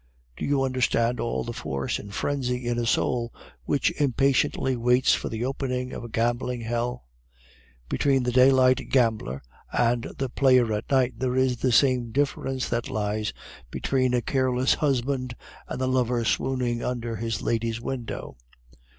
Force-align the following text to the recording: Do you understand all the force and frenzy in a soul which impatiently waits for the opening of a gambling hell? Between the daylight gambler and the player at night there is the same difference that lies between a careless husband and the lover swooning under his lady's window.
Do 0.35 0.45
you 0.45 0.63
understand 0.63 1.19
all 1.19 1.43
the 1.43 1.53
force 1.53 1.99
and 1.99 2.11
frenzy 2.11 2.65
in 2.67 2.79
a 2.79 2.87
soul 2.87 3.31
which 3.65 3.91
impatiently 4.01 4.75
waits 4.75 5.13
for 5.13 5.29
the 5.29 5.45
opening 5.45 5.93
of 5.93 6.03
a 6.03 6.09
gambling 6.09 6.61
hell? 6.61 7.05
Between 7.87 8.23
the 8.23 8.31
daylight 8.31 8.81
gambler 8.89 9.43
and 9.71 10.05
the 10.17 10.27
player 10.27 10.73
at 10.73 10.89
night 10.89 11.19
there 11.19 11.35
is 11.35 11.57
the 11.57 11.71
same 11.71 12.11
difference 12.11 12.67
that 12.69 12.89
lies 12.89 13.31
between 13.69 14.15
a 14.15 14.23
careless 14.23 14.73
husband 14.73 15.35
and 15.67 15.79
the 15.79 15.87
lover 15.87 16.25
swooning 16.25 16.81
under 16.83 17.17
his 17.17 17.43
lady's 17.43 17.79
window. 17.79 18.37